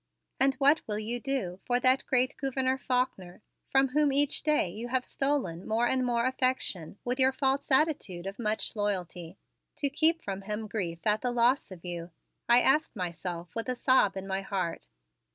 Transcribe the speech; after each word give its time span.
"And 0.39 0.55
what 0.55 0.81
will 0.87 0.97
you 0.97 1.19
do 1.19 1.59
for 1.63 1.79
that 1.79 2.07
great 2.07 2.35
Gouverneur 2.37 2.79
Faulkner, 2.79 3.43
from 3.69 3.89
whom 3.89 4.11
each 4.11 4.41
day 4.41 4.67
you 4.67 4.87
have 4.87 5.05
stolen 5.05 5.67
more 5.67 5.85
and 5.87 6.03
more 6.03 6.25
affection 6.25 6.97
with 7.05 7.19
your 7.19 7.31
false 7.31 7.69
attitude 7.69 8.25
of 8.25 8.39
much 8.39 8.75
loyalty, 8.75 9.37
to 9.75 9.91
keep 9.91 10.23
from 10.23 10.41
him 10.41 10.67
grief 10.67 11.05
at 11.05 11.21
the 11.21 11.29
loss 11.29 11.69
of 11.69 11.85
you?" 11.85 12.09
I 12.49 12.61
asked 12.61 12.95
myself 12.95 13.53
with 13.55 13.69
a 13.69 13.75
sob 13.75 14.17
in 14.17 14.25
my 14.25 14.41
heart. 14.41 14.89